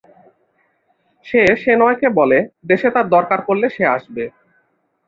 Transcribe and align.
সে 1.25 1.41
শেনয় 1.63 1.97
কে 2.01 2.07
বলে 2.19 2.39
দেশে 2.69 2.87
তার 2.95 3.05
দরকার 3.15 3.39
পরলে 3.47 3.67
সে 3.75 3.83
আসবে। 3.95 4.23